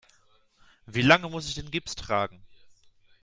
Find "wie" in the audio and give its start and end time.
0.87-1.03